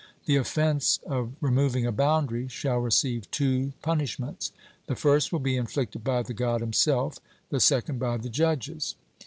The 0.25 0.35
offence 0.37 0.99
of 1.05 1.33
removing 1.41 1.85
a 1.85 1.91
boundary 1.91 2.47
shall 2.47 2.79
receive 2.79 3.29
two 3.29 3.73
punishments 3.83 4.51
the 4.87 4.95
first 4.95 5.31
will 5.31 5.37
be 5.39 5.55
inflicted 5.57 6.03
by 6.03 6.23
the 6.23 6.33
God 6.33 6.59
himself; 6.59 7.19
the 7.51 7.59
second 7.59 7.99
by 7.99 8.17
the 8.17 8.27
judges. 8.29 8.95